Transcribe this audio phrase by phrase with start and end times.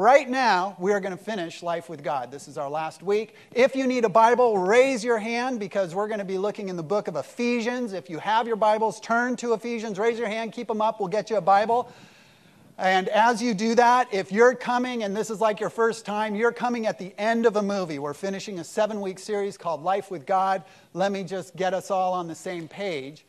[0.00, 2.30] right now, we are going to finish Life with God.
[2.30, 3.34] This is our last week.
[3.54, 6.76] If you need a Bible, raise your hand because we're going to be looking in
[6.76, 7.92] the book of Ephesians.
[7.92, 11.10] If you have your Bibles, turn to Ephesians, raise your hand, keep them up, we'll
[11.10, 11.92] get you a Bible.
[12.78, 16.34] And as you do that, if you're coming and this is like your first time,
[16.34, 17.98] you're coming at the end of a movie.
[17.98, 20.62] We're finishing a seven week series called Life with God.
[20.94, 23.26] Let me just get us all on the same page.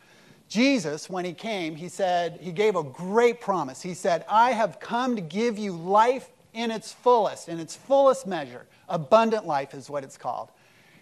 [0.47, 3.81] Jesus, when he came, he said, he gave a great promise.
[3.81, 8.27] He said, I have come to give you life in its fullest, in its fullest
[8.27, 8.65] measure.
[8.89, 10.49] Abundant life is what it's called.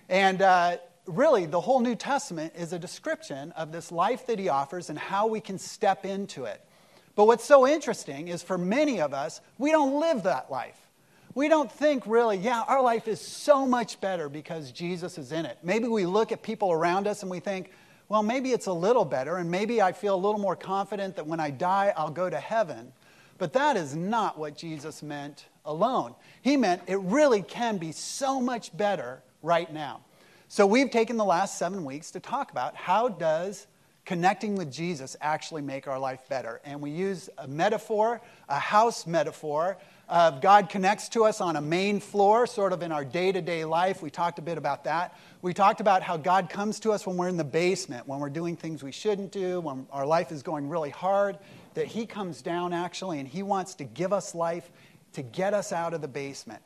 [0.07, 4.49] And uh, really, the whole New Testament is a description of this life that he
[4.49, 6.63] offers and how we can step into it.
[7.15, 10.77] But what's so interesting is for many of us, we don't live that life.
[11.35, 15.45] We don't think really, yeah, our life is so much better because Jesus is in
[15.45, 15.57] it.
[15.63, 17.71] Maybe we look at people around us and we think,
[18.07, 21.27] well, maybe it's a little better, and maybe I feel a little more confident that
[21.27, 22.91] when I die, I'll go to heaven.
[23.39, 26.13] But that is not what Jesus meant alone.
[26.41, 30.01] He meant it really can be so much better right now.
[30.49, 33.65] So we've taken the last seven weeks to talk about how does
[34.05, 36.59] connecting with Jesus actually make our life better.
[36.65, 39.77] And we use a metaphor, a house metaphor,
[40.09, 43.41] of God connects to us on a main floor, sort of in our day to
[43.41, 44.01] day life.
[44.01, 45.15] We talked a bit about that.
[45.43, 48.29] We talked about how God comes to us when we're in the basement, when we're
[48.29, 51.37] doing things we shouldn't do, when our life is going really hard,
[51.75, 54.69] that He comes down actually and He wants to give us life
[55.13, 56.61] to get us out of the basement.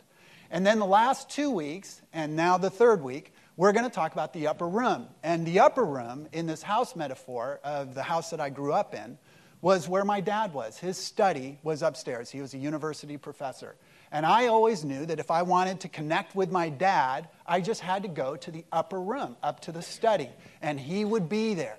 [0.51, 4.13] And then the last two weeks, and now the third week, we're going to talk
[4.13, 5.07] about the upper room.
[5.23, 8.93] And the upper room, in this house metaphor of the house that I grew up
[8.93, 9.17] in,
[9.61, 10.77] was where my dad was.
[10.77, 12.29] His study was upstairs.
[12.29, 13.75] He was a university professor.
[14.11, 17.81] And I always knew that if I wanted to connect with my dad, I just
[17.81, 20.29] had to go to the upper room, up to the study,
[20.61, 21.77] and he would be there.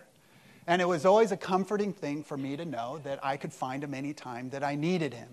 [0.67, 3.85] And it was always a comforting thing for me to know that I could find
[3.85, 5.29] him anytime that I needed him.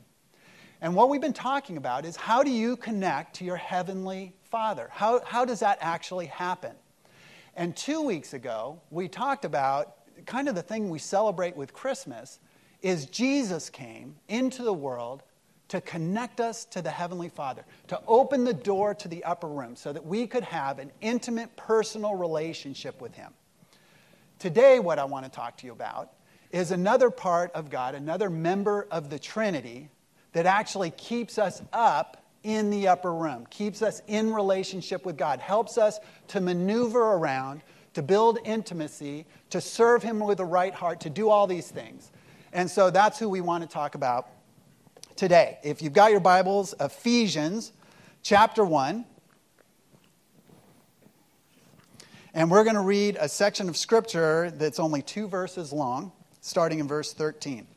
[0.81, 4.89] And what we've been talking about is how do you connect to your heavenly Father?
[4.91, 6.73] How, how does that actually happen?
[7.55, 12.39] And two weeks ago, we talked about kind of the thing we celebrate with Christmas
[12.81, 15.23] is Jesus came into the world
[15.67, 19.75] to connect us to the Heavenly Father, to open the door to the upper room
[19.75, 23.31] so that we could have an intimate, personal relationship with Him.
[24.41, 26.13] Today, what I want to talk to you about
[26.51, 29.87] is another part of God, another member of the Trinity
[30.33, 35.39] that actually keeps us up in the upper room, keeps us in relationship with God,
[35.39, 35.99] helps us
[36.29, 37.61] to maneuver around
[37.93, 42.09] to build intimacy, to serve Him with a right heart, to do all these things.
[42.51, 44.27] And so that's who we want to talk about
[45.15, 45.59] today.
[45.61, 47.73] If you've got your Bibles, Ephesians
[48.23, 49.05] chapter 1.
[52.33, 56.79] And we're going to read a section of Scripture that's only two verses long, starting
[56.79, 57.67] in verse 13.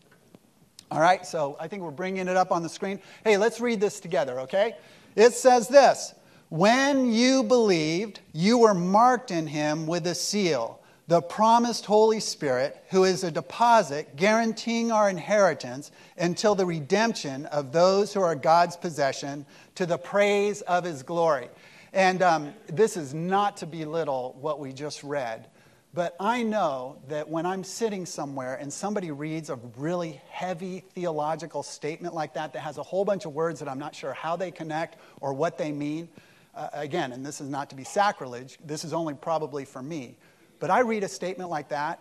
[0.92, 3.00] All right, so I think we're bringing it up on the screen.
[3.24, 4.76] Hey, let's read this together, okay?
[5.16, 6.14] It says this
[6.50, 10.78] when you believed, you were marked in him with a seal,
[11.08, 17.72] the promised Holy Spirit, who is a deposit guaranteeing our inheritance until the redemption of
[17.72, 21.48] those who are God's possession to the praise of his glory.
[21.94, 25.46] And um, this is not to belittle what we just read,
[25.94, 31.62] but I know that when I'm sitting somewhere and somebody reads a really heavy theological
[31.62, 34.34] statement like that, that has a whole bunch of words that I'm not sure how
[34.34, 36.08] they connect or what they mean,
[36.56, 40.16] uh, again, and this is not to be sacrilege, this is only probably for me,
[40.58, 42.00] but I read a statement like that,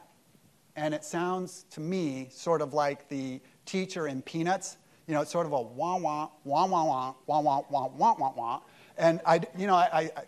[0.76, 4.78] and it sounds to me sort of like the teacher in Peanuts.
[5.06, 8.16] You know, it's sort of a wah wah, wah wah wah, wah wah wah wah
[8.18, 8.62] wah wah.
[8.98, 10.24] And I, you know, I, I,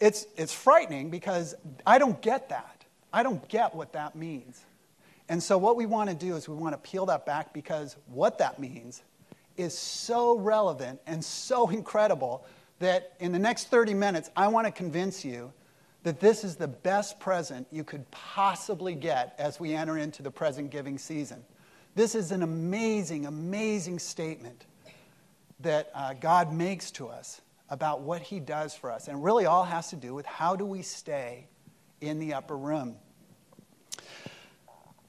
[0.00, 1.54] it's, it's frightening because
[1.86, 2.84] I don't get that.
[3.12, 4.64] I don't get what that means.
[5.28, 7.96] And so, what we want to do is we want to peel that back because
[8.06, 9.02] what that means
[9.56, 12.44] is so relevant and so incredible
[12.80, 15.52] that in the next 30 minutes, I want to convince you
[16.02, 20.30] that this is the best present you could possibly get as we enter into the
[20.30, 21.42] present giving season.
[21.94, 24.66] This is an amazing, amazing statement
[25.60, 29.08] that uh, God makes to us about what He does for us.
[29.08, 31.48] And really, all has to do with how do we stay
[32.00, 32.96] in the upper room.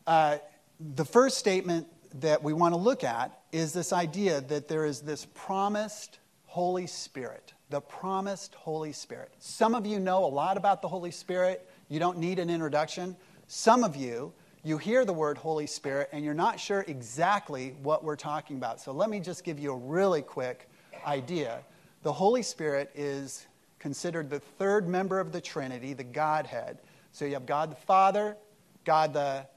[0.08, 0.38] Uh,
[0.80, 1.88] the first statement
[2.22, 6.88] that we want to look at is this idea that there is this promised Holy
[6.88, 9.32] Spirit the promised Holy Spirit.
[9.40, 11.68] Some of you know a lot about the Holy Spirit.
[11.90, 13.16] You don't need an introduction.
[13.48, 18.04] Some of you, you hear the word Holy Spirit and you're not sure exactly what
[18.04, 18.80] we're talking about.
[18.82, 20.70] So let me just give you a really quick
[21.06, 21.60] idea.
[22.06, 23.48] The Holy Spirit is
[23.80, 26.78] considered the third member of the Trinity, the Godhead.
[27.12, 28.38] So you have God the Father,
[28.84, 29.48] God the,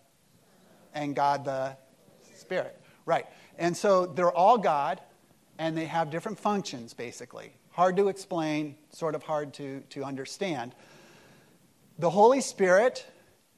[0.94, 1.76] and God the
[2.34, 2.80] Spirit.
[3.04, 3.26] Right.
[3.58, 5.02] And so they're all God
[5.58, 7.52] and they have different functions, basically.
[7.72, 10.74] Hard to explain, sort of hard to, to understand.
[11.98, 13.04] The Holy Spirit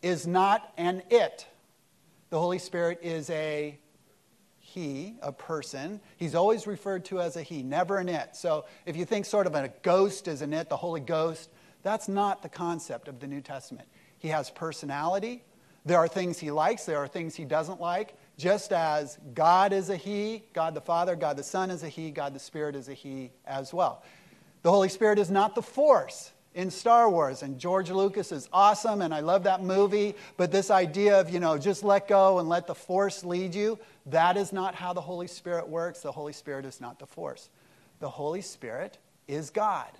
[0.02, 1.46] is not an it.
[2.30, 3.78] The Holy Spirit is a
[4.70, 6.00] he, a person.
[6.16, 8.36] He's always referred to as a he, never an it.
[8.36, 11.50] So if you think sort of a ghost is an it, the Holy Ghost,
[11.82, 13.88] that's not the concept of the New Testament.
[14.18, 15.42] He has personality.
[15.84, 18.14] There are things he likes, there are things he doesn't like.
[18.38, 22.10] Just as God is a he, God the Father, God the Son is a he,
[22.10, 24.04] God the Spirit is a he as well.
[24.62, 27.42] The Holy Spirit is not the force in Star Wars.
[27.42, 30.14] And George Lucas is awesome, and I love that movie.
[30.36, 33.78] But this idea of, you know, just let go and let the force lead you,
[34.06, 36.00] that is not how the Holy Spirit works.
[36.00, 37.50] The Holy Spirit is not the force.
[38.00, 38.98] The Holy Spirit
[39.28, 39.90] is God.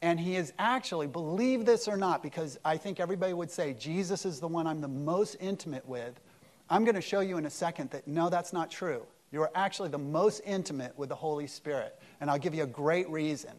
[0.00, 4.26] And he is actually, believe this or not, because I think everybody would say Jesus
[4.26, 6.20] is the one I'm the most intimate with.
[6.68, 9.02] I'm going to show you in a second that no, that's not true.
[9.32, 11.98] You are actually the most intimate with the Holy Spirit.
[12.20, 13.52] And I'll give you a great reason.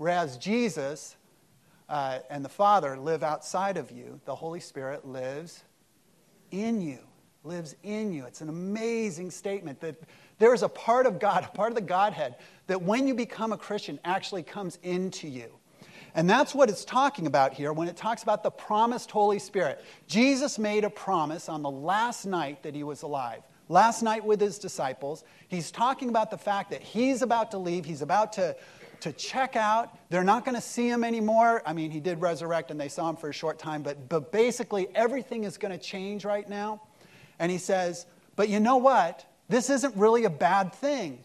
[0.00, 1.14] Whereas Jesus
[1.86, 5.62] uh, and the Father live outside of you, the Holy Spirit lives
[6.50, 7.00] in you.
[7.44, 8.24] Lives in you.
[8.24, 9.96] It's an amazing statement that
[10.38, 12.36] there is a part of God, a part of the Godhead,
[12.66, 15.50] that when you become a Christian actually comes into you.
[16.14, 19.84] And that's what it's talking about here when it talks about the promised Holy Spirit.
[20.06, 23.42] Jesus made a promise on the last night that he was alive.
[23.68, 27.84] Last night with his disciples, he's talking about the fact that he's about to leave,
[27.84, 28.56] he's about to
[29.02, 29.96] to check out.
[30.10, 31.62] They're not going to see him anymore.
[31.66, 34.32] I mean, he did resurrect and they saw him for a short time, but, but
[34.32, 36.82] basically everything is going to change right now.
[37.38, 38.06] And he says,
[38.36, 39.24] But you know what?
[39.48, 41.24] This isn't really a bad thing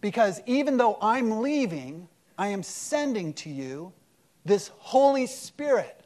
[0.00, 2.08] because even though I'm leaving,
[2.38, 3.92] I am sending to you
[4.44, 6.04] this Holy Spirit.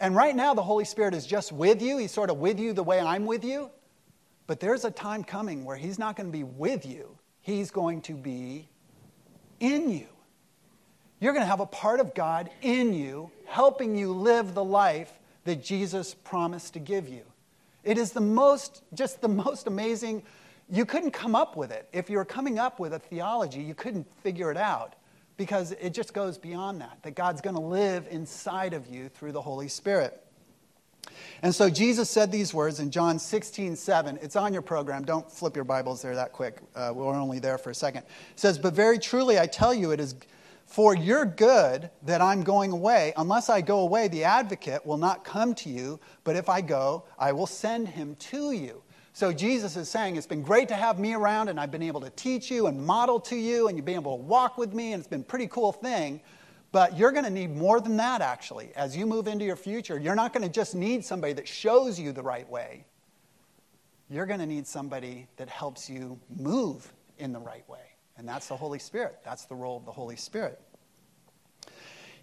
[0.00, 1.98] And right now, the Holy Spirit is just with you.
[1.98, 3.70] He's sort of with you the way I'm with you.
[4.46, 8.02] But there's a time coming where He's not going to be with you, He's going
[8.02, 8.68] to be
[9.64, 10.06] in you.
[11.20, 15.12] You're going to have a part of God in you, helping you live the life
[15.44, 17.22] that Jesus promised to give you.
[17.82, 20.22] It is the most, just the most amazing.
[20.68, 21.88] You couldn't come up with it.
[21.92, 24.94] If you were coming up with a theology, you couldn't figure it out
[25.36, 29.32] because it just goes beyond that, that God's going to live inside of you through
[29.32, 30.23] the Holy Spirit.
[31.42, 34.18] And so Jesus said these words in John 16, 7.
[34.22, 35.04] It's on your program.
[35.04, 36.58] Don't flip your Bibles there that quick.
[36.74, 38.02] Uh, we're only there for a second.
[38.02, 40.14] It says, But very truly I tell you, it is
[40.66, 43.12] for your good that I'm going away.
[43.16, 47.04] Unless I go away, the advocate will not come to you, but if I go,
[47.18, 48.82] I will send him to you.
[49.12, 52.00] So Jesus is saying, It's been great to have me around, and I've been able
[52.00, 54.92] to teach you and model to you, and you've been able to walk with me,
[54.92, 56.20] and it's been a pretty cool thing.
[56.74, 58.72] But you're going to need more than that, actually.
[58.74, 62.00] As you move into your future, you're not going to just need somebody that shows
[62.00, 62.84] you the right way.
[64.10, 67.92] You're going to need somebody that helps you move in the right way.
[68.16, 69.20] And that's the Holy Spirit.
[69.24, 70.60] That's the role of the Holy Spirit.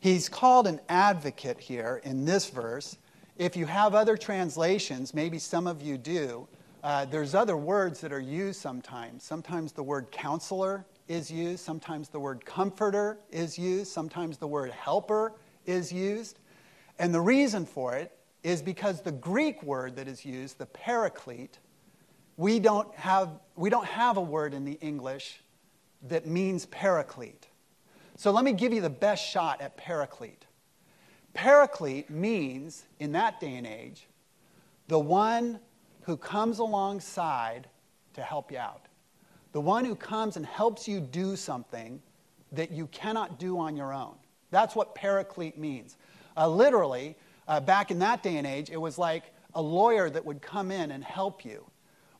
[0.01, 2.97] He's called an advocate here in this verse.
[3.37, 6.45] If you have other translations, maybe some of you do,
[6.83, 9.23] uh, there's other words that are used sometimes.
[9.23, 14.71] Sometimes the word counselor is used, sometimes the word comforter is used, sometimes the word
[14.71, 15.33] helper
[15.65, 16.39] is used.
[16.99, 21.59] And the reason for it is because the Greek word that is used, the paraclete,
[22.37, 25.41] we don't have, we don't have a word in the English
[26.07, 27.47] that means paraclete.
[28.15, 30.45] So let me give you the best shot at paraclete.
[31.33, 34.07] Paraclete means, in that day and age,
[34.87, 35.59] the one
[36.03, 37.67] who comes alongside
[38.13, 38.87] to help you out
[39.51, 42.01] the one who comes and helps you do something
[42.51, 44.15] that you cannot do on your own.
[44.49, 45.97] That's what paraclete means.
[46.35, 47.15] Uh, literally,
[47.47, 49.23] uh, back in that day and age, it was like
[49.55, 51.65] a lawyer that would come in and help you.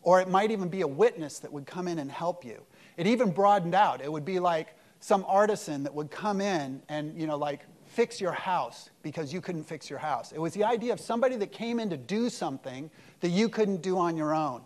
[0.01, 2.61] Or it might even be a witness that would come in and help you.
[2.97, 4.01] It even broadened out.
[4.01, 8.19] It would be like some artisan that would come in and, you know, like fix
[8.19, 10.31] your house because you couldn't fix your house.
[10.31, 13.81] It was the idea of somebody that came in to do something that you couldn't
[13.81, 14.61] do on your own.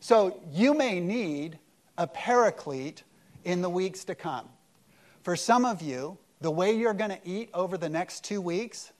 [0.00, 1.58] So you may need
[1.98, 3.02] a paraclete
[3.44, 4.48] in the weeks to come.
[5.22, 8.92] For some of you, the way you're going to eat over the next two weeks,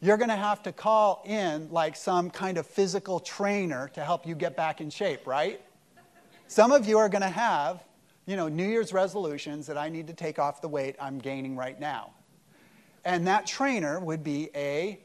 [0.00, 4.26] you're going to have to call in like some kind of physical trainer to help
[4.26, 5.60] you get back in shape, right?
[6.48, 7.82] Some of you are going to have,
[8.26, 11.56] you know, New Year's resolutions that I need to take off the weight I'm gaining
[11.56, 12.12] right now.
[13.04, 15.00] And that trainer would be a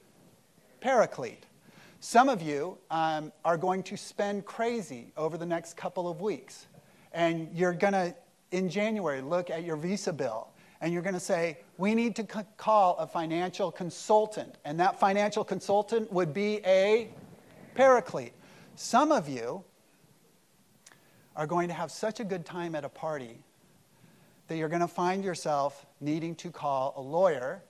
[0.81, 1.45] paraclete.
[1.99, 6.65] Some of you um, are going to spend crazy over the next couple of weeks
[7.13, 8.15] and you're going to,
[8.51, 10.47] in January, look at your visa bill
[10.81, 14.55] and you're going to say, we need to c- call a financial consultant.
[14.65, 17.09] And that financial consultant would be a
[17.75, 18.33] paraclete.
[18.75, 19.63] Some of you
[21.35, 23.37] are going to have such a good time at a party
[24.47, 27.63] that you're going to find yourself needing to call a lawyer,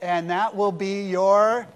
[0.00, 1.66] and that will be your.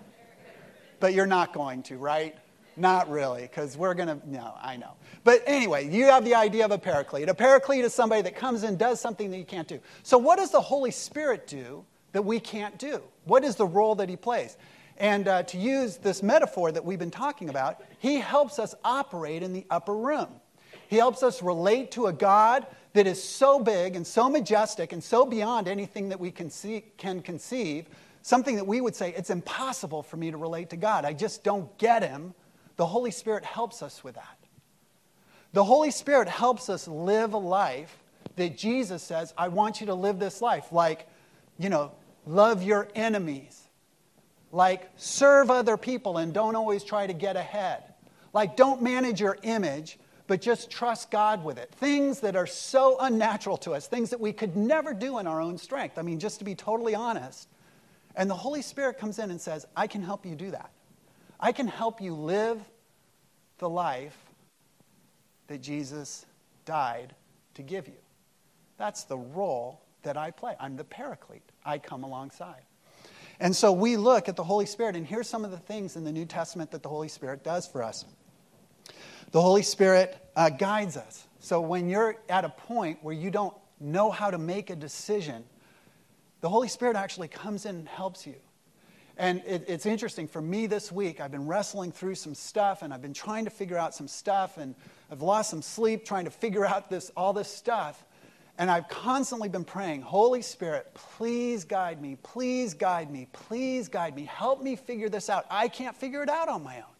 [1.00, 2.36] But you're not going to, right?
[2.80, 4.18] Not really, because we're going to.
[4.26, 4.94] No, I know.
[5.22, 7.28] But anyway, you have the idea of a paraclete.
[7.28, 9.80] A paraclete is somebody that comes and does something that you can't do.
[10.02, 13.02] So, what does the Holy Spirit do that we can't do?
[13.24, 14.56] What is the role that He plays?
[14.96, 19.42] And uh, to use this metaphor that we've been talking about, He helps us operate
[19.42, 20.28] in the upper room.
[20.88, 25.04] He helps us relate to a God that is so big and so majestic and
[25.04, 27.90] so beyond anything that we can, see, can conceive,
[28.22, 31.04] something that we would say, it's impossible for me to relate to God.
[31.04, 32.34] I just don't get Him.
[32.80, 34.38] The Holy Spirit helps us with that.
[35.52, 37.94] The Holy Spirit helps us live a life
[38.36, 40.72] that Jesus says, I want you to live this life.
[40.72, 41.06] Like,
[41.58, 41.92] you know,
[42.26, 43.62] love your enemies.
[44.50, 47.82] Like, serve other people and don't always try to get ahead.
[48.32, 51.70] Like, don't manage your image, but just trust God with it.
[51.72, 55.42] Things that are so unnatural to us, things that we could never do in our
[55.42, 55.98] own strength.
[55.98, 57.46] I mean, just to be totally honest.
[58.16, 60.70] And the Holy Spirit comes in and says, I can help you do that.
[61.40, 62.60] I can help you live
[63.58, 64.16] the life
[65.46, 66.26] that Jesus
[66.66, 67.14] died
[67.54, 67.94] to give you.
[68.76, 70.54] That's the role that I play.
[70.60, 72.62] I'm the paraclete, I come alongside.
[73.40, 76.04] And so we look at the Holy Spirit, and here's some of the things in
[76.04, 78.04] the New Testament that the Holy Spirit does for us.
[79.32, 81.26] The Holy Spirit uh, guides us.
[81.38, 85.44] So when you're at a point where you don't know how to make a decision,
[86.42, 88.34] the Holy Spirit actually comes in and helps you.
[89.20, 92.90] And it, it's interesting, for me this week, I've been wrestling through some stuff and
[92.90, 94.74] I've been trying to figure out some stuff and
[95.12, 98.02] I've lost some sleep trying to figure out this, all this stuff.
[98.56, 104.16] And I've constantly been praying, Holy Spirit, please guide me, please guide me, please guide
[104.16, 104.24] me.
[104.24, 105.44] Help me figure this out.
[105.50, 106.94] I can't figure it out on my own.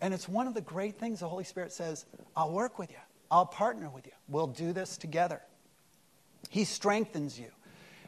[0.00, 2.96] And it's one of the great things the Holy Spirit says I'll work with you,
[3.30, 5.42] I'll partner with you, we'll do this together.
[6.48, 7.50] He strengthens you.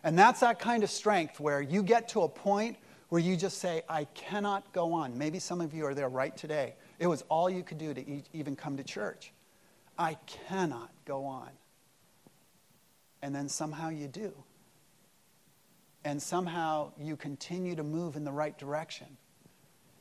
[0.02, 2.76] And that's that kind of strength where you get to a point
[3.10, 5.18] where you just say, I cannot go on.
[5.18, 6.74] Maybe some of you are there right today.
[6.98, 9.32] It was all you could do to even come to church.
[9.98, 11.50] I cannot go on.
[13.20, 14.32] And then somehow you do.
[16.04, 19.08] And somehow you continue to move in the right direction.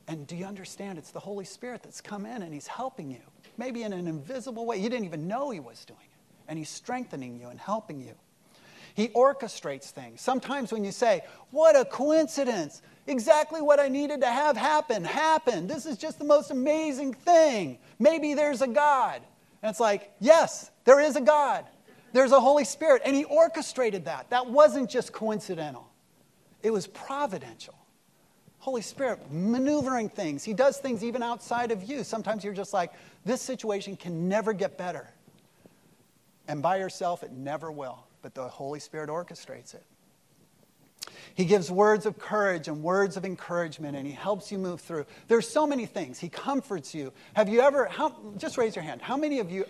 [0.08, 0.96] And do you understand?
[0.96, 3.20] It's the Holy Spirit that's come in and He's helping you,
[3.58, 4.78] maybe in an invisible way.
[4.78, 6.18] You didn't even know He was doing it.
[6.48, 8.14] And He's strengthening you and helping you.
[9.00, 10.20] He orchestrates things.
[10.20, 12.82] Sometimes when you say, What a coincidence!
[13.06, 15.70] Exactly what I needed to have happen happened.
[15.70, 17.78] This is just the most amazing thing.
[17.98, 19.22] Maybe there's a God.
[19.62, 21.64] And it's like, Yes, there is a God.
[22.12, 23.00] There's a Holy Spirit.
[23.06, 24.28] And He orchestrated that.
[24.28, 25.90] That wasn't just coincidental,
[26.62, 27.74] it was providential.
[28.58, 30.44] Holy Spirit maneuvering things.
[30.44, 32.04] He does things even outside of you.
[32.04, 32.92] Sometimes you're just like,
[33.24, 35.08] This situation can never get better.
[36.48, 39.84] And by yourself, it never will but the Holy Spirit orchestrates it.
[41.34, 45.06] He gives words of courage and words of encouragement, and he helps you move through.
[45.28, 46.18] There's so many things.
[46.18, 47.12] He comforts you.
[47.34, 49.64] Have you ever, how, just raise your hand, how many of you,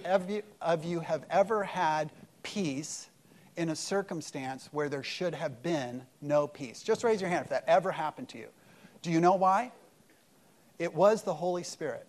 [0.61, 2.11] of you have ever had
[2.43, 3.09] peace
[3.57, 6.83] in a circumstance where there should have been no peace?
[6.83, 8.49] Just raise your hand if that ever happened to you.
[9.03, 9.73] Do you know why?
[10.79, 12.07] It was the Holy Spirit.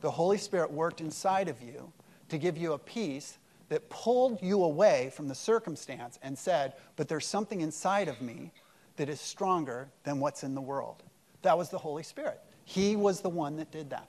[0.00, 1.92] The Holy Spirit worked inside of you
[2.28, 3.38] to give you a peace
[3.68, 8.52] that pulled you away from the circumstance and said, But there's something inside of me
[8.96, 11.02] that is stronger than what's in the world.
[11.42, 12.40] That was the Holy Spirit.
[12.64, 14.08] He was the one that did that.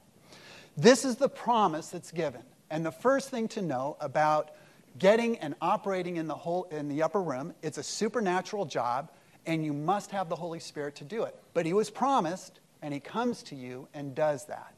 [0.77, 2.41] This is the promise that's given.
[2.69, 4.51] And the first thing to know about
[4.97, 9.11] getting and operating in the, whole, in the upper room, it's a supernatural job,
[9.45, 11.35] and you must have the Holy Spirit to do it.
[11.53, 14.73] But He was promised, and He comes to you and does that.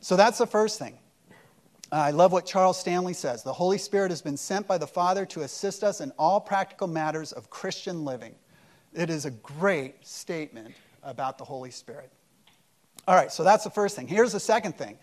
[0.00, 0.98] So that's the first thing.
[1.92, 3.44] I love what Charles Stanley says.
[3.44, 6.88] The Holy Spirit has been sent by the Father to assist us in all practical
[6.88, 8.34] matters of Christian living.
[8.92, 10.74] It is a great statement
[11.04, 12.10] about the Holy Spirit.
[13.06, 14.08] All right, so that's the first thing.
[14.08, 14.98] Here's the second thing.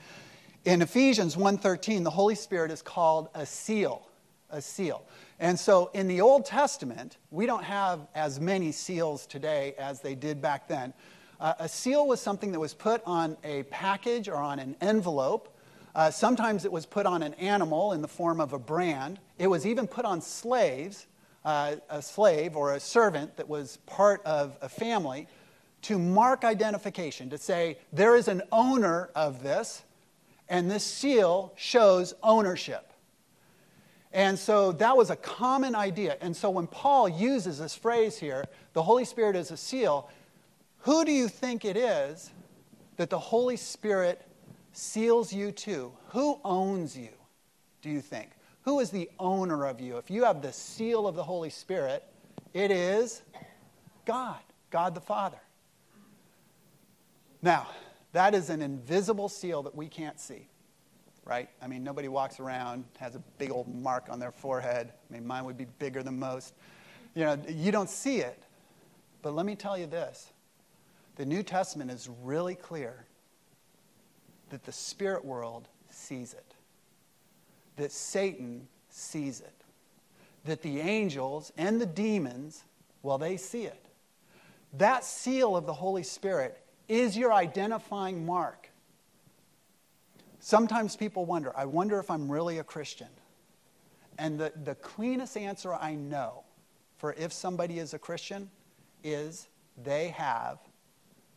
[0.66, 4.06] In Ephesians 1:13, the Holy Spirit is called a seal,
[4.50, 5.06] a seal.
[5.40, 10.16] And so in the Old Testament, we don't have as many seals today as they
[10.16, 10.94] did back then.
[11.40, 15.53] Uh, a seal was something that was put on a package or on an envelope
[15.96, 19.20] uh, sometimes it was put on an animal in the form of a brand.
[19.38, 21.08] It was even put on slaves,
[21.46, 25.28] uh, a slave or a servant that was part of a family,
[25.84, 29.84] to mark identification, to say there is an owner of this,
[30.50, 32.94] and this seal shows ownership.
[34.14, 36.18] And so that was a common idea.
[36.22, 40.10] And so when Paul uses this phrase here, the Holy Spirit is a seal,
[40.80, 42.32] who do you think it is
[42.98, 44.22] that the Holy Spirit
[44.74, 45.94] seals you to?
[46.10, 47.10] Who owns you?
[47.84, 48.32] do you think?
[48.64, 49.98] Who is the owner of you?
[49.98, 52.04] If you have the seal of the Holy Spirit,
[52.54, 53.22] it is
[54.06, 54.40] God,
[54.72, 55.38] God the Father.
[57.44, 57.68] Now,
[58.14, 60.48] that is an invisible seal that we can't see,
[61.26, 61.50] right?
[61.62, 64.94] I mean, nobody walks around, has a big old mark on their forehead.
[65.10, 66.54] I mean, mine would be bigger than most.
[67.16, 68.42] You know, you don't see it.
[69.22, 70.32] But let me tell you this
[71.18, 73.06] the New Testament is really clear
[74.54, 76.54] that the spirit world sees it,
[77.76, 79.64] that Satan sees it,
[80.46, 82.64] that the angels and the demons,
[83.02, 83.84] well, they see it.
[84.74, 88.70] That seal of the Holy Spirit is your identifying mark.
[90.40, 93.10] Sometimes people wonder, I wonder if I'm really a Christian.
[94.20, 96.44] And the, the cleanest answer I know
[96.98, 98.52] for if somebody is a Christian
[99.04, 99.48] is
[99.84, 100.60] they have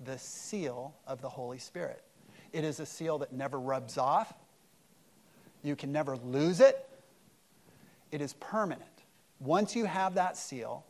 [0.05, 2.03] the seal of the Holy Spirit.
[2.57, 4.33] It is a seal that never rubs off.
[5.63, 6.89] You can never lose it.
[8.11, 8.89] It is permanent.
[9.41, 10.83] Once you have that seal,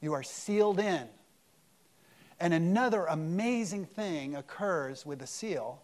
[0.00, 1.06] you are sealed in.
[2.40, 5.82] And another amazing thing occurs with the seal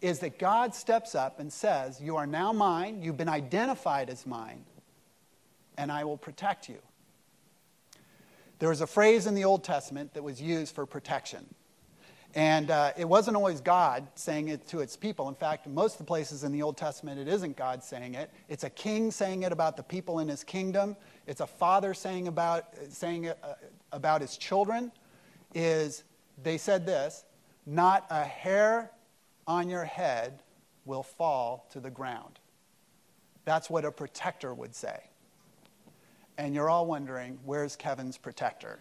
[0.00, 4.26] is that God steps up and says, You are now mine, you've been identified as
[4.26, 4.64] mine,
[5.76, 6.78] and I will protect you.
[8.58, 11.44] There was a phrase in the Old Testament that was used for protection.
[12.34, 15.28] And uh, it wasn't always God saying it to its people.
[15.28, 18.30] In fact, most of the places in the Old Testament, it isn't God saying it.
[18.48, 20.96] It's a king saying it about the people in his kingdom.
[21.26, 23.54] It's a father saying about saying it, uh,
[23.90, 24.92] about his children.
[25.54, 26.04] Is
[26.40, 27.24] they said this:
[27.66, 28.92] "Not a hair
[29.48, 30.44] on your head
[30.84, 32.38] will fall to the ground."
[33.44, 35.00] That's what a protector would say.
[36.38, 38.78] And you're all wondering, where's Kevin's protector?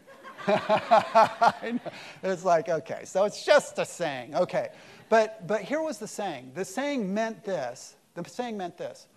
[2.24, 4.36] it's like, okay, so it's just a saying.
[4.36, 4.70] Okay.
[5.10, 6.52] But, but here was the saying.
[6.54, 7.96] The saying meant this.
[8.14, 9.08] The saying meant this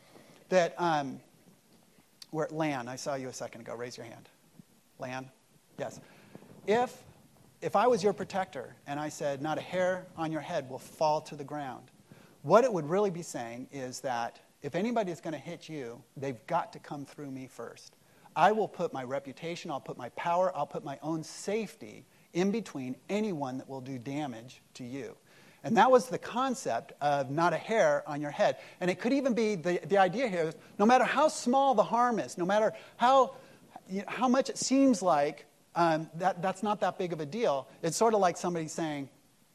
[0.48, 1.20] that um,
[2.30, 2.88] we're at Lan.
[2.88, 3.74] I saw you a second ago.
[3.74, 4.28] Raise your hand.
[4.98, 5.30] Lan?
[5.78, 6.00] Yes.
[6.66, 7.02] If,
[7.60, 10.78] if I was your protector and I said, not a hair on your head will
[10.78, 11.90] fall to the ground,
[12.42, 16.44] what it would really be saying is that if anybody's going to hit you, they've
[16.46, 17.96] got to come through me first.
[18.34, 22.50] I will put my reputation, I'll put my power, I'll put my own safety in
[22.50, 25.16] between anyone that will do damage to you.
[25.64, 28.56] And that was the concept of not a hair on your head.
[28.80, 31.84] And it could even be the, the idea here is no matter how small the
[31.84, 33.36] harm is, no matter how,
[33.88, 37.26] you know, how much it seems like um, that, that's not that big of a
[37.26, 39.08] deal, it's sort of like somebody saying,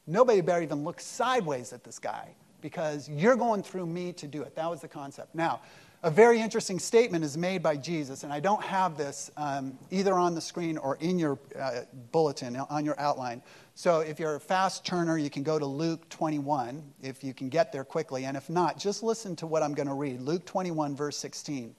[0.06, 4.42] nobody better even look sideways at this guy because you're going through me to do
[4.42, 4.54] it.
[4.56, 5.34] That was the concept.
[5.34, 5.60] Now,
[6.02, 10.14] a very interesting statement is made by Jesus, and I don't have this um, either
[10.14, 11.80] on the screen or in your uh,
[12.12, 13.42] bulletin, on your outline.
[13.74, 17.48] So if you're a fast turner, you can go to Luke 21 if you can
[17.48, 18.26] get there quickly.
[18.26, 21.74] And if not, just listen to what I'm going to read Luke 21, verse 16.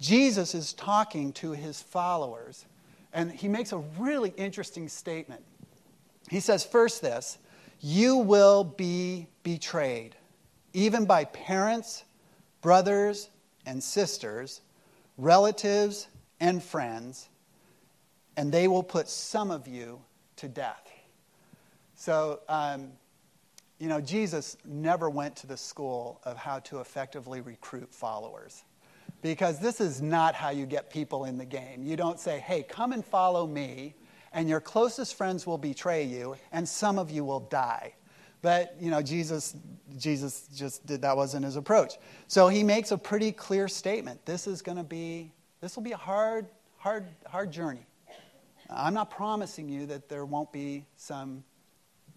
[0.00, 2.66] Jesus is talking to his followers,
[3.12, 5.42] and he makes a really interesting statement.
[6.28, 7.38] He says, First, this,
[7.80, 10.16] you will be betrayed,
[10.72, 12.04] even by parents,
[12.60, 13.30] brothers,
[13.66, 14.62] and sisters,
[15.18, 16.08] relatives
[16.40, 17.28] and friends,
[18.36, 20.00] and they will put some of you
[20.36, 20.88] to death.
[21.94, 22.92] So, um,
[23.78, 28.62] you know, Jesus never went to the school of how to effectively recruit followers.
[29.22, 31.82] Because this is not how you get people in the game.
[31.82, 33.94] You don't say, hey, come and follow me,
[34.32, 37.94] and your closest friends will betray you, and some of you will die.
[38.46, 39.56] But, you know, Jesus,
[39.98, 41.94] Jesus just did, that wasn't his approach.
[42.28, 44.24] So he makes a pretty clear statement.
[44.24, 46.46] This is going to be, this will be a hard,
[46.78, 47.84] hard, hard journey.
[48.70, 51.42] I'm not promising you that there won't be some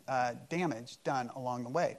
[0.08, 1.98] uh, damage done along the way.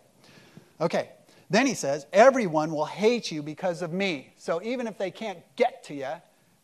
[0.80, 1.10] Okay,
[1.50, 4.32] then he says, everyone will hate you because of me.
[4.36, 6.12] So even if they can't get to you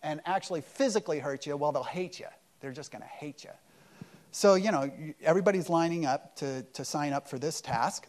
[0.05, 2.29] and actually physically hurt you, well, they'll hate you.
[2.61, 3.51] They're just going to hate you.
[4.31, 4.91] So, you know,
[5.23, 8.07] everybody's lining up to, to sign up for this task.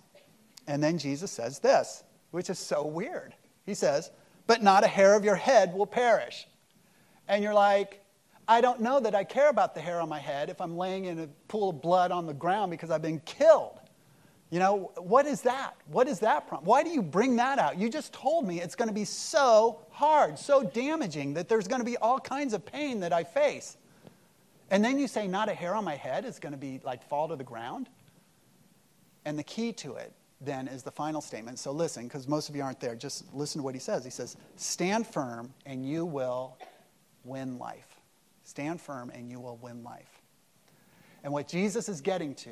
[0.67, 3.33] And then Jesus says this, which is so weird.
[3.65, 4.11] He says,
[4.45, 6.47] But not a hair of your head will perish.
[7.27, 8.01] And you're like,
[8.47, 11.05] I don't know that I care about the hair on my head if I'm laying
[11.05, 13.79] in a pool of blood on the ground because I've been killed.
[14.49, 15.75] You know, what is that?
[15.87, 16.65] What is that problem?
[16.65, 17.77] Why do you bring that out?
[17.77, 21.81] You just told me it's going to be so hard, so damaging, that there's going
[21.81, 23.75] to be all kinds of pain that I face.
[24.69, 27.07] And then you say, not a hair on my head is going to be like
[27.07, 27.89] fall to the ground.
[29.25, 31.59] And the key to it then is the final statement.
[31.59, 32.95] So listen, because most of you aren't there.
[32.95, 34.03] Just listen to what he says.
[34.03, 36.57] He says, Stand firm and you will
[37.23, 38.01] win life.
[38.43, 40.21] Stand firm and you will win life.
[41.23, 42.51] And what Jesus is getting to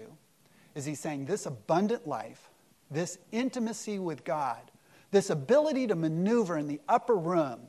[0.73, 2.49] is he's saying this abundant life,
[2.91, 4.59] this intimacy with God,
[5.11, 7.59] this ability to maneuver in the upper room,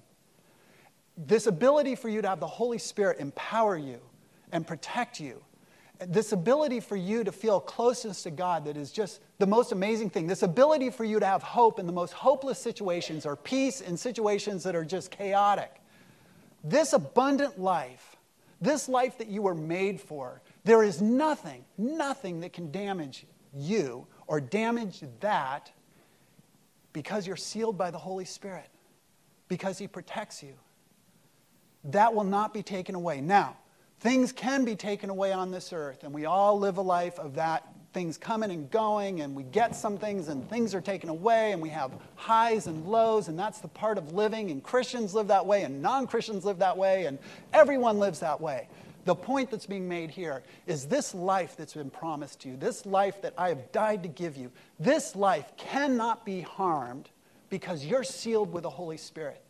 [1.16, 4.00] this ability for you to have the Holy Spirit empower you
[4.52, 5.42] and protect you,
[5.98, 10.11] this ability for you to feel closeness to God that is just the most amazing
[10.11, 10.26] thing.
[10.26, 13.96] This ability for you to have hope in the most hopeless situations or peace in
[13.96, 15.80] situations that are just chaotic.
[16.62, 18.16] This abundant life,
[18.61, 24.06] this life that you were made for, there is nothing, nothing that can damage you
[24.26, 25.72] or damage that
[26.92, 28.68] because you're sealed by the Holy Spirit,
[29.48, 30.54] because He protects you.
[31.85, 33.20] That will not be taken away.
[33.20, 33.56] Now,
[34.00, 37.35] things can be taken away on this earth, and we all live a life of
[37.35, 41.52] that things coming and going, and we get some things, and things are taken away,
[41.52, 44.50] and we have highs and lows, and that's the part of living.
[44.50, 47.18] And Christians live that way, and non Christians live that way, and
[47.54, 48.68] everyone lives that way.
[49.06, 52.85] The point that's being made here is this life that's been promised to you, this
[52.85, 57.09] life that I have died to give you, this life cannot be harmed
[57.48, 59.42] because you're sealed with the Holy Spirit.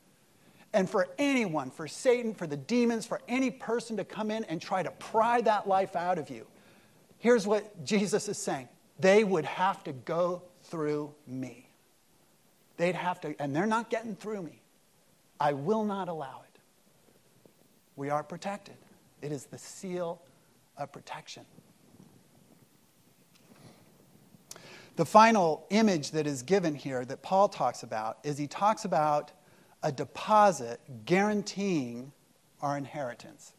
[0.76, 4.60] And for anyone, for Satan, for the demons, for any person to come in and
[4.60, 6.46] try to pry that life out of you,
[7.16, 8.68] here's what Jesus is saying
[9.00, 11.70] they would have to go through me.
[12.76, 14.60] They'd have to, and they're not getting through me.
[15.40, 16.60] I will not allow it.
[17.96, 18.76] We are protected.
[19.22, 20.20] It is the seal
[20.76, 21.46] of protection.
[24.96, 29.32] The final image that is given here that Paul talks about is he talks about
[29.82, 32.12] a deposit guaranteeing
[32.60, 33.52] our inheritance.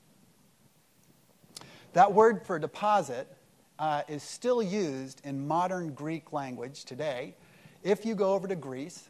[1.94, 3.28] That word for deposit
[3.80, 7.36] uh, is still used in modern Greek language today.
[7.84, 9.10] If you go over to Greece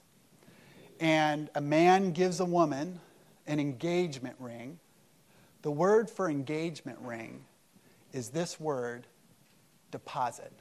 [0.99, 2.99] and a man gives a woman
[3.47, 4.79] an engagement ring,
[5.61, 7.45] the word for engagement ring
[8.13, 9.07] is this word,
[9.91, 10.51] deposit.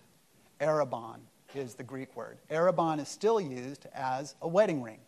[0.60, 1.18] Arrabon
[1.54, 2.38] is the Greek word.
[2.50, 4.98] Arrabon is still used as a wedding ring.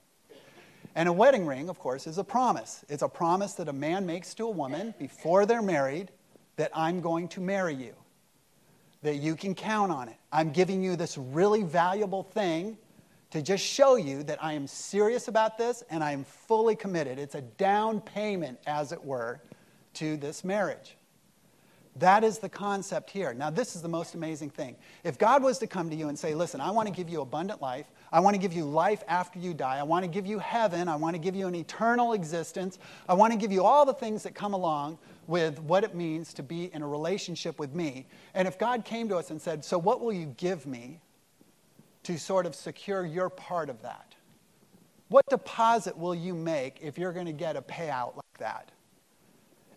[0.94, 2.84] And a wedding ring, of course, is a promise.
[2.88, 6.10] It's a promise that a man makes to a woman before they're married
[6.56, 7.94] that I'm going to marry you,
[9.02, 10.16] that you can count on it.
[10.32, 12.76] I'm giving you this really valuable thing
[13.30, 17.18] to just show you that I am serious about this and I am fully committed.
[17.18, 19.40] It's a down payment, as it were,
[19.94, 20.96] to this marriage.
[21.96, 23.34] That is the concept here.
[23.34, 24.76] Now, this is the most amazing thing.
[25.04, 27.20] If God was to come to you and say, Listen, I want to give you
[27.20, 30.26] abundant life, I want to give you life after you die, I want to give
[30.26, 33.64] you heaven, I want to give you an eternal existence, I want to give you
[33.64, 37.58] all the things that come along with what it means to be in a relationship
[37.58, 38.06] with me.
[38.34, 41.00] And if God came to us and said, So, what will you give me
[42.04, 44.14] to sort of secure your part of that?
[45.08, 48.70] What deposit will you make if you're going to get a payout like that?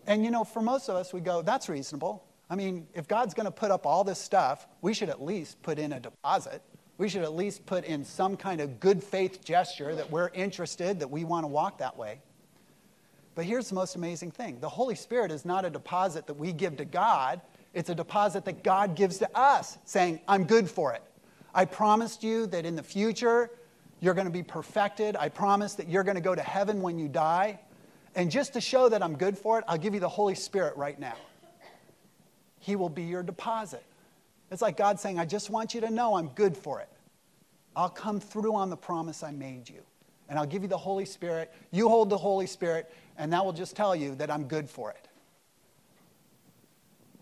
[0.06, 2.24] And you know, for most of us, we go, that's reasonable.
[2.50, 5.62] I mean, if God's going to put up all this stuff, we should at least
[5.62, 6.62] put in a deposit.
[7.02, 11.00] We should at least put in some kind of good faith gesture that we're interested,
[11.00, 12.20] that we want to walk that way.
[13.34, 16.52] But here's the most amazing thing the Holy Spirit is not a deposit that we
[16.52, 17.40] give to God,
[17.74, 21.02] it's a deposit that God gives to us, saying, I'm good for it.
[21.52, 23.50] I promised you that in the future
[23.98, 25.16] you're going to be perfected.
[25.16, 27.58] I promise that you're going to go to heaven when you die.
[28.14, 30.76] And just to show that I'm good for it, I'll give you the Holy Spirit
[30.76, 31.16] right now.
[32.60, 33.82] He will be your deposit.
[34.52, 36.88] It's like God saying, I just want you to know I'm good for it.
[37.74, 39.82] I'll come through on the promise I made you.
[40.28, 41.52] And I'll give you the Holy Spirit.
[41.70, 44.90] You hold the Holy Spirit, and that will just tell you that I'm good for
[44.90, 45.08] it.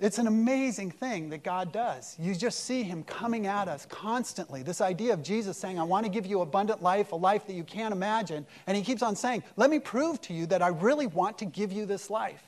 [0.00, 2.16] It's an amazing thing that God does.
[2.18, 4.62] You just see Him coming at us constantly.
[4.62, 7.52] This idea of Jesus saying, I want to give you abundant life, a life that
[7.52, 8.46] you can't imagine.
[8.66, 11.44] And He keeps on saying, Let me prove to you that I really want to
[11.44, 12.42] give you this life.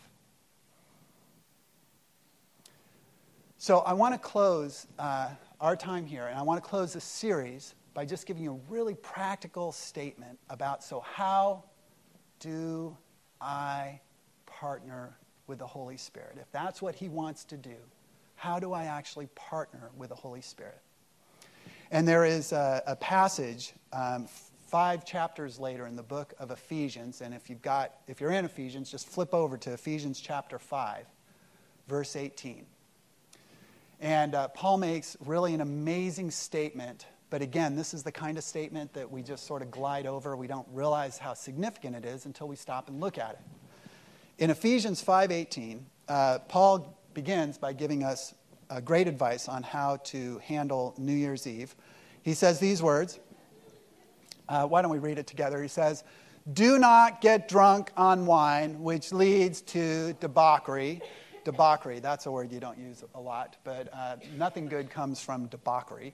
[3.58, 5.28] So I want to close uh,
[5.60, 8.72] our time here, and I want to close this series by just giving you a
[8.72, 11.64] really practical statement about so, how
[12.40, 12.96] do
[13.40, 14.00] I
[14.46, 17.76] partner with the Holy Spirit, if that's what He wants to do,
[18.36, 20.80] how do I actually partner with the Holy Spirit?
[21.90, 24.26] And there is a, a passage um,
[24.66, 28.44] five chapters later in the book of Ephesians, and if you've got, if you're in
[28.44, 31.04] Ephesians, just flip over to Ephesians chapter 5,
[31.88, 32.64] verse 18.
[34.00, 37.06] And uh, Paul makes really an amazing statement.
[37.32, 40.36] But again, this is the kind of statement that we just sort of glide over.
[40.36, 43.38] We don't realize how significant it is until we stop and look at it.
[44.36, 48.34] In Ephesians 5:18, uh, Paul begins by giving us
[48.68, 51.74] uh, great advice on how to handle New Year's Eve.
[52.22, 53.18] He says these words.
[54.46, 55.62] Uh, why don't we read it together?
[55.62, 56.04] He says,
[56.52, 61.00] "Do not get drunk on wine, which leads to debauchery."
[61.44, 65.46] Debauchery, that's a word you don't use a lot, but uh, nothing good comes from
[65.46, 66.12] debauchery.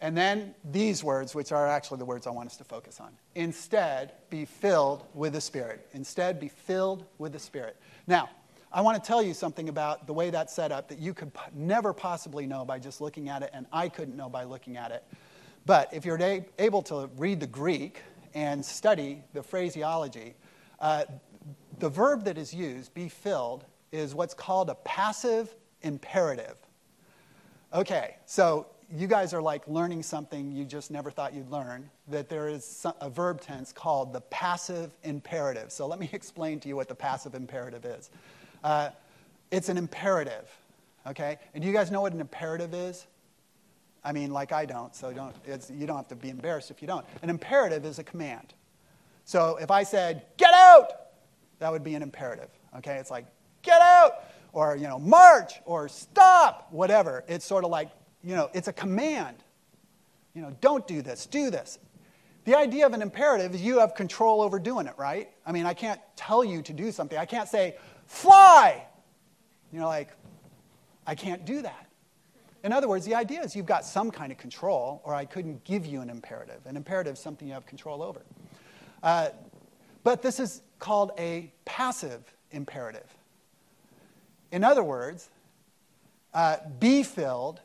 [0.00, 3.10] And then these words, which are actually the words I want us to focus on.
[3.34, 5.88] Instead, be filled with the Spirit.
[5.92, 7.76] Instead, be filled with the Spirit.
[8.06, 8.30] Now,
[8.72, 11.32] I want to tell you something about the way that's set up that you could
[11.54, 14.92] never possibly know by just looking at it, and I couldn't know by looking at
[14.92, 15.02] it.
[15.66, 16.20] But if you're
[16.58, 18.02] able to read the Greek
[18.34, 20.34] and study the phraseology,
[20.80, 21.04] uh,
[21.78, 26.56] the verb that is used, be filled, is what's called a passive imperative.
[27.72, 32.28] Okay, so you guys are like learning something you just never thought you'd learn, that
[32.28, 35.70] there is a verb tense called the passive imperative.
[35.70, 38.10] So let me explain to you what the passive imperative is.
[38.64, 38.90] Uh,
[39.50, 40.48] it's an imperative,
[41.06, 41.38] okay?
[41.54, 43.06] And do you guys know what an imperative is?
[44.04, 46.88] I mean, like I don't, so don't, you don't have to be embarrassed if you
[46.88, 47.04] don't.
[47.22, 48.54] An imperative is a command.
[49.24, 50.92] So if I said, get out,
[51.58, 52.48] that would be an imperative,
[52.78, 52.96] okay?
[52.96, 53.26] It's like,
[53.62, 57.24] get out, or, you know, march, or stop, whatever.
[57.28, 57.90] It's sort of like,
[58.22, 59.36] you know, it's a command.
[60.34, 61.78] You know, don't do this, do this.
[62.44, 65.30] The idea of an imperative is you have control over doing it, right?
[65.44, 67.18] I mean, I can't tell you to do something.
[67.18, 67.76] I can't say,
[68.06, 68.84] fly.
[69.72, 70.10] You know, like,
[71.06, 71.86] I can't do that.
[72.64, 75.62] In other words, the idea is you've got some kind of control, or I couldn't
[75.64, 76.60] give you an imperative.
[76.66, 78.22] An imperative is something you have control over.
[79.02, 79.28] Uh,
[80.02, 83.14] but this is called a passive imperative.
[84.50, 85.28] In other words,
[86.34, 87.60] uh, be filled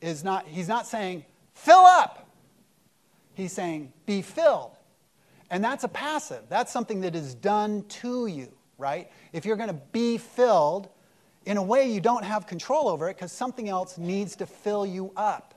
[0.00, 2.28] is not, he's not saying, fill up.
[3.34, 4.76] He's saying, be filled.
[5.50, 6.42] And that's a passive.
[6.48, 9.10] That's something that is done to you, right?
[9.32, 10.88] If you're going to be filled,
[11.46, 14.84] in a way you don't have control over it because something else needs to fill
[14.84, 15.54] you up.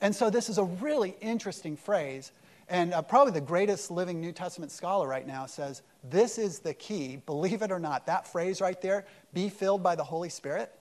[0.00, 2.32] And so this is a really interesting phrase.
[2.68, 6.72] And uh, probably the greatest living New Testament scholar right now says this is the
[6.72, 8.06] key, believe it or not.
[8.06, 10.72] That phrase right there, be filled by the Holy Spirit,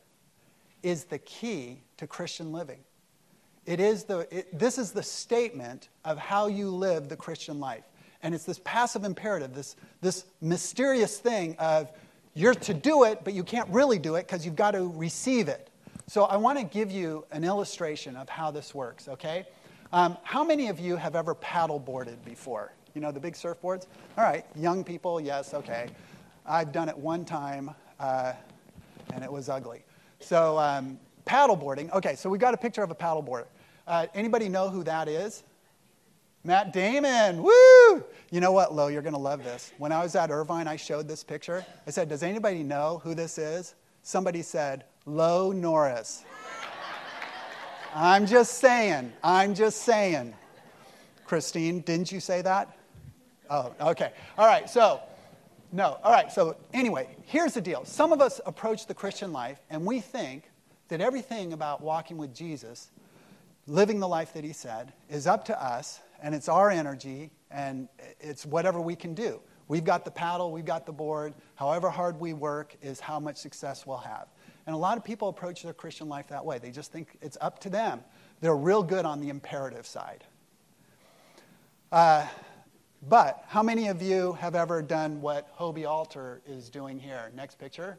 [0.84, 2.80] is the key to Christian living.
[3.66, 7.84] It is the, it, this is the statement of how you live the Christian life.
[8.24, 11.92] And it's this passive imperative, this, this mysterious thing of
[12.34, 15.48] you're to do it, but you can't really do it because you've got to receive
[15.48, 15.70] it.
[16.08, 19.46] So I want to give you an illustration of how this works, okay?
[19.94, 22.74] Um, how many of you have ever paddleboarded before?
[22.96, 23.86] You know, the big surfboards?
[24.18, 25.90] All right, young people, yes, okay.
[26.46, 28.34] I've done it one time, uh,
[29.14, 29.84] and it was ugly.
[30.20, 31.92] So, um, paddleboarding.
[31.94, 33.48] Okay, so we got a picture of a paddleboarder.
[33.88, 35.44] Uh, anybody know who that is?
[36.44, 37.44] Matt Damon.
[37.44, 38.04] Woo!
[38.32, 38.88] You know what, Lo?
[38.88, 39.74] You're going to love this.
[39.78, 41.66] When I was at Irvine, I showed this picture.
[41.86, 43.76] I said, Does anybody know who this is?
[44.04, 46.24] Somebody said, Lo Norris.
[47.94, 49.12] I'm just saying.
[49.24, 50.34] I'm just saying.
[51.26, 52.76] Christine, didn't you say that?
[53.50, 54.12] Oh, okay.
[54.38, 55.02] All right, so,
[55.72, 56.00] no.
[56.04, 57.86] All right, so anyway, here's the deal.
[57.86, 60.50] Some of us approach the Christian life and we think
[60.88, 62.90] that everything about walking with Jesus,
[63.68, 67.88] living the life that he said, is up to us and it's our energy and
[68.20, 69.40] it's whatever we can do.
[69.68, 71.36] We've got the paddle, we've got the board.
[71.54, 74.28] However hard we work is how much success we'll have.
[74.66, 76.58] And a lot of people approach their Christian life that way.
[76.58, 78.04] They just think it's up to them.
[78.42, 80.24] They're real good on the imperative side.
[81.92, 82.28] Uh,
[83.08, 87.32] but how many of you have ever done what Hobie Alter is doing here?
[87.36, 87.98] Next picture.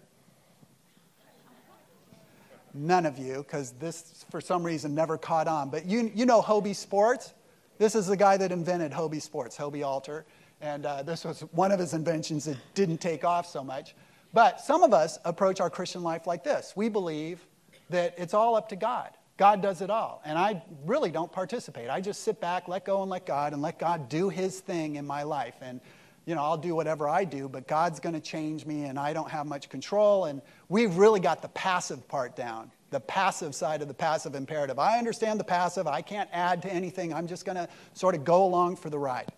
[2.75, 5.71] None of you, because this, for some reason, never caught on.
[5.71, 7.35] But you, you know Hobie Sports?
[7.79, 10.27] This is the guy that invented Hobie Sports, Hobie Alter.
[10.61, 13.95] And uh, this was one of his inventions that didn't take off so much.
[14.33, 17.45] But some of us approach our Christian life like this we believe
[17.89, 19.11] that it's all up to God.
[19.41, 20.21] God does it all.
[20.27, 21.89] And I really don't participate.
[21.89, 24.97] I just sit back, let go, and let God, and let God do his thing
[24.97, 25.55] in my life.
[25.63, 25.81] And,
[26.27, 29.15] you know, I'll do whatever I do, but God's going to change me, and I
[29.15, 30.27] don't have much control.
[30.27, 34.79] And we've really got the passive part down, the passive side of the passive imperative.
[34.79, 35.87] I understand the passive.
[35.87, 37.15] I can't add to anything.
[37.15, 39.33] I'm just going to sort of go along for the ride.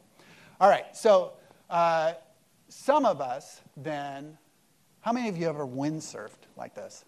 [0.60, 1.34] All right, so
[1.70, 2.14] uh,
[2.68, 4.36] some of us then,
[5.00, 7.04] how many of you ever windsurfed like this?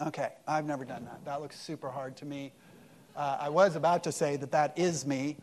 [0.00, 1.24] Okay, I've never done that.
[1.24, 2.52] That looks super hard to me.
[3.16, 5.36] Uh, I was about to say that that is me,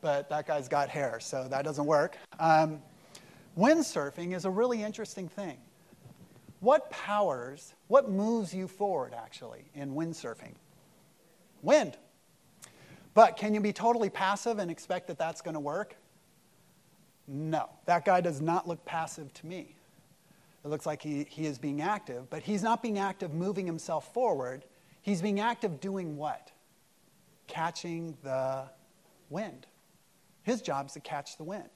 [0.00, 2.16] but that guy's got hair, so that doesn't work.
[2.40, 2.82] Um,
[3.56, 5.58] windsurfing is a really interesting thing.
[6.60, 10.54] What powers, what moves you forward actually in windsurfing?
[11.62, 11.96] Wind.
[13.14, 15.96] But can you be totally passive and expect that that's going to work?
[17.28, 19.76] No, that guy does not look passive to me.
[20.64, 24.12] It looks like he, he is being active, but he's not being active moving himself
[24.12, 24.64] forward.
[25.00, 26.50] He's being active doing what?
[27.46, 28.64] Catching the
[29.30, 29.66] wind.
[30.42, 31.70] His job is to catch the wind.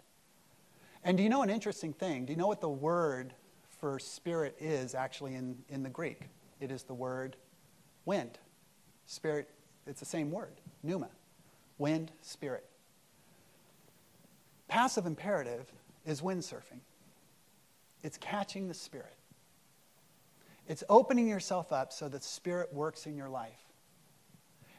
[1.03, 2.27] And do you know an interesting thing?
[2.27, 3.35] Do you know what the word
[3.81, 6.29] for spirit is actually in, in the Greek?
[6.61, 7.37] It is the word
[8.05, 8.39] wind.
[9.07, 9.51] Spirit,
[9.87, 10.61] it's the same word.
[10.83, 11.11] pneuma,
[11.79, 12.65] wind, spirit.
[14.69, 15.71] Passive imperative
[16.07, 16.81] is windsurfing.
[18.05, 19.17] It's catching the spirit.
[20.69, 23.59] It's opening yourself up so that spirit works in your life.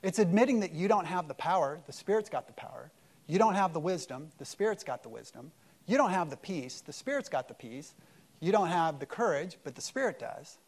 [0.03, 2.91] It's admitting that you don't have the power, the spirit's got the power.
[3.27, 5.51] You don't have the wisdom, the spirit's got the wisdom.
[5.87, 7.95] You don't have the peace, the spirit's got the peace.
[8.39, 10.59] You don't have the courage, but the spirit does.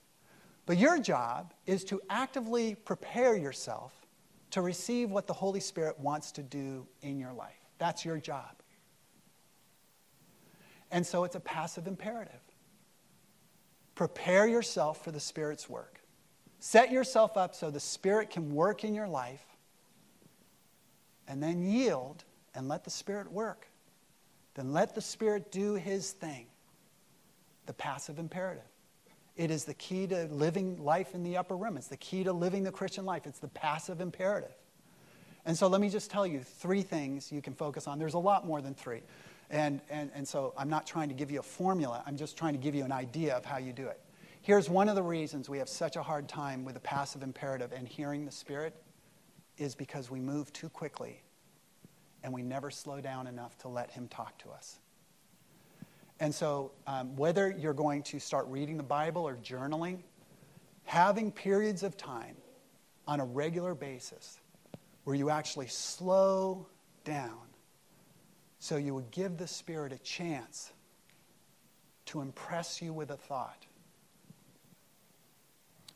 [0.66, 3.94] But your job is to actively prepare yourself
[4.52, 7.60] to receive what the Holy Spirit wants to do in your life.
[7.78, 8.56] That's your job.
[10.92, 12.40] And so it's a passive imperative.
[13.96, 16.00] Prepare yourself for the Spirit's work.
[16.60, 19.44] Set yourself up so the Spirit can work in your life,
[21.28, 22.24] and then yield
[22.56, 23.68] and let the Spirit work.
[24.56, 26.48] Then let the Spirit do His thing.
[27.66, 28.64] The passive imperative.
[29.36, 31.78] It is the key to living life in the upper room.
[31.78, 33.28] It's the key to living the Christian life.
[33.28, 34.56] It's the passive imperative.
[35.46, 38.00] And so let me just tell you three things you can focus on.
[38.00, 39.02] There's a lot more than three.
[39.50, 42.54] And, and, and so I'm not trying to give you a formula, I'm just trying
[42.54, 44.00] to give you an idea of how you do it.
[44.42, 47.72] Here's one of the reasons we have such a hard time with the passive imperative
[47.74, 48.76] and hearing the Spirit
[49.58, 51.22] is because we move too quickly
[52.24, 54.80] and we never slow down enough to let Him talk to us.
[56.20, 60.00] And so, um, whether you're going to start reading the Bible or journaling,
[60.84, 62.36] having periods of time
[63.08, 64.40] on a regular basis
[65.04, 66.68] where you actually slow
[67.04, 67.47] down
[68.60, 70.72] so you would give the Spirit a chance
[72.08, 73.66] to impress you with a thought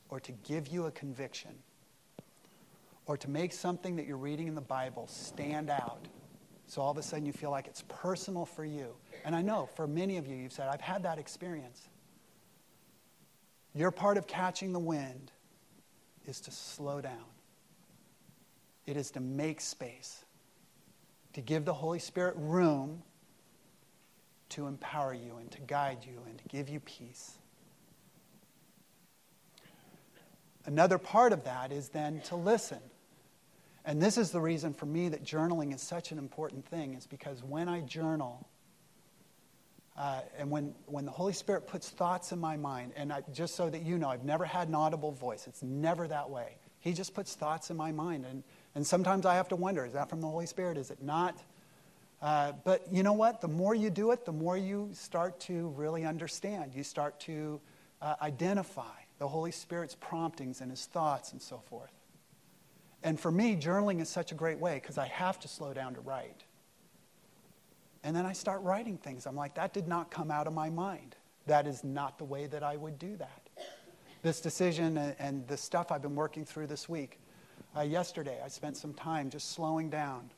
[0.09, 1.51] or to give you a conviction
[3.05, 6.07] or to make something that you're reading in the Bible stand out.
[6.67, 8.93] So all of a sudden you feel like it's personal for you.
[9.25, 11.89] And I know for many of you, you've said, I've had that experience.
[13.73, 15.31] Your part of catching the wind
[16.27, 17.25] is to slow down,
[18.85, 20.23] it is to make space,
[21.33, 23.03] to give the Holy Spirit room
[24.49, 27.37] to empower you and to guide you and to give you peace.
[30.65, 32.79] Another part of that is then to listen.
[33.83, 37.07] And this is the reason for me that journaling is such an important thing, is
[37.07, 38.47] because when I journal,
[39.97, 43.55] uh, and when, when the Holy Spirit puts thoughts in my mind, and I, just
[43.55, 45.47] so that you know, I've never had an audible voice.
[45.47, 46.57] It's never that way.
[46.79, 48.25] He just puts thoughts in my mind.
[48.25, 48.43] And,
[48.75, 50.77] and sometimes I have to wonder is that from the Holy Spirit?
[50.77, 51.37] Is it not?
[52.21, 53.41] Uh, but you know what?
[53.41, 56.73] The more you do it, the more you start to really understand.
[56.75, 57.59] You start to
[58.01, 61.91] uh, identify the Holy Spirit's promptings and his thoughts and so forth.
[63.03, 65.95] And for me, journaling is such a great way because I have to slow down
[65.95, 66.43] to write.
[68.03, 69.25] And then I start writing things.
[69.25, 71.15] I'm like, that did not come out of my mind.
[71.47, 73.49] That is not the way that I would do that.
[74.21, 77.19] This decision and, and the stuff I've been working through this week.
[77.75, 80.31] Uh, yesterday, I spent some time just slowing down.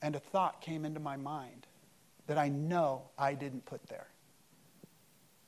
[0.00, 1.66] And a thought came into my mind
[2.26, 4.08] that I know I didn't put there.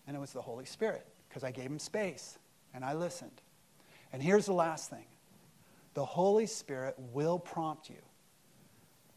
[0.06, 2.38] And it was the Holy Spirit because I gave him space
[2.72, 3.42] and I listened.
[4.12, 5.06] And here's the last thing
[5.94, 8.02] the Holy Spirit will prompt you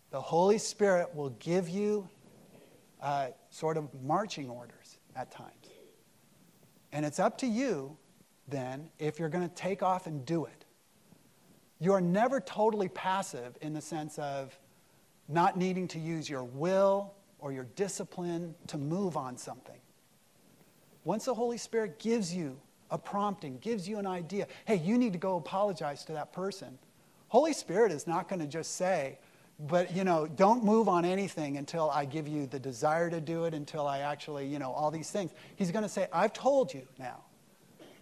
[0.10, 2.08] the Holy Spirit will give you
[3.02, 5.52] uh, sort of marching orders at times.
[6.92, 7.98] And it's up to you
[8.48, 10.66] then if you're going to take off and do it.
[11.80, 14.58] You are never totally passive in the sense of
[15.28, 19.80] not needing to use your will or your discipline to move on something.
[21.04, 22.60] Once the Holy Spirit gives you
[22.90, 26.78] a prompting, gives you an idea, hey, you need to go apologize to that person.
[27.28, 29.18] Holy Spirit is not going to just say,
[29.60, 33.46] but you know don't move on anything until i give you the desire to do
[33.46, 36.72] it until i actually you know all these things he's going to say i've told
[36.72, 37.24] you now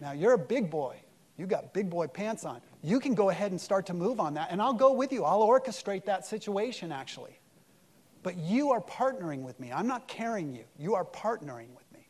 [0.00, 0.94] now you're a big boy
[1.36, 2.60] you got big boy pants on.
[2.82, 5.24] You can go ahead and start to move on that and i'll go with you.
[5.24, 7.38] I'll orchestrate that situation actually.
[8.22, 9.72] But you are partnering with me.
[9.72, 10.64] I'm not carrying you.
[10.78, 12.08] You are partnering with me.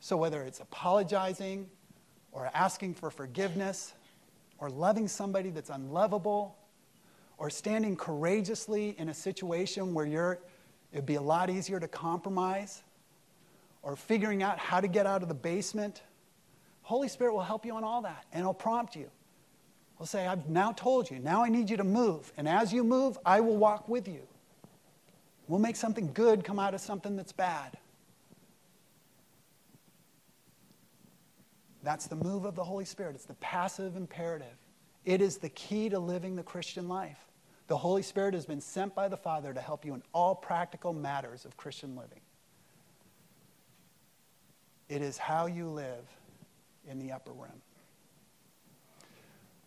[0.00, 1.68] So whether it's apologizing
[2.32, 3.94] or asking for forgiveness
[4.58, 6.56] or loving somebody that's unlovable
[7.38, 10.38] or standing courageously in a situation where you're,
[10.92, 12.82] it'd be a lot easier to compromise,
[13.82, 16.02] or figuring out how to get out of the basement.
[16.84, 19.10] Holy Spirit will help you on all that, and He'll prompt you.
[19.96, 22.30] He'll say, I've now told you, now I need you to move.
[22.36, 24.20] And as you move, I will walk with you.
[25.48, 27.78] We'll make something good come out of something that's bad.
[31.82, 33.14] That's the move of the Holy Spirit.
[33.14, 34.56] It's the passive imperative.
[35.06, 37.18] It is the key to living the Christian life.
[37.66, 40.92] The Holy Spirit has been sent by the Father to help you in all practical
[40.92, 42.20] matters of Christian living.
[44.90, 46.04] It is how you live
[46.88, 47.62] in the upper room.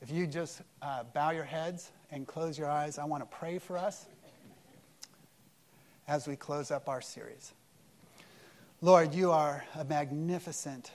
[0.02, 3.58] If you just uh, bow your heads and close your eyes, I want to pray
[3.58, 4.06] for us
[6.08, 7.54] as we close up our series.
[8.82, 10.92] Lord, you are a magnificent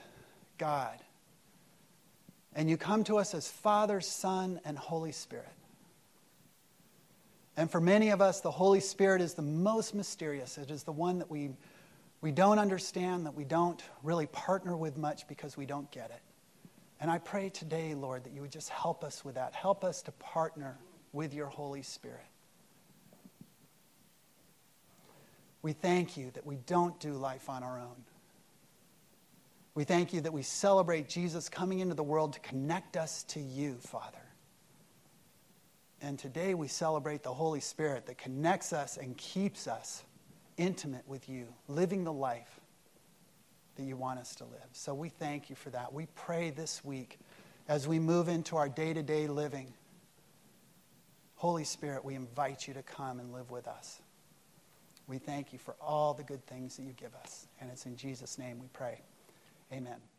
[0.57, 0.97] God.
[2.55, 5.49] And you come to us as Father, Son, and Holy Spirit.
[7.57, 10.57] And for many of us, the Holy Spirit is the most mysterious.
[10.57, 11.51] It is the one that we,
[12.23, 16.21] we don't understand, that we don't really partner with much because we don't get it.
[17.01, 19.53] And I pray today, Lord, that you would just help us with that.
[19.53, 20.77] Help us to partner
[21.11, 22.21] with your Holy Spirit.
[25.61, 28.05] We thank you that we don't do life on our own.
[29.75, 33.41] We thank you that we celebrate Jesus coming into the world to connect us to
[33.41, 34.23] you, Father.
[36.01, 40.05] And today we celebrate the Holy Spirit that connects us and keeps us
[40.57, 42.59] intimate with you, living the life
[43.75, 44.67] that you want us to live.
[44.71, 45.93] So we thank you for that.
[45.93, 47.19] We pray this week
[47.67, 49.73] as we move into our day to day living.
[51.35, 54.01] Holy Spirit, we invite you to come and live with us.
[55.07, 57.47] We thank you for all the good things that you give us.
[57.59, 59.01] And it's in Jesus' name we pray.
[59.71, 60.12] Amen.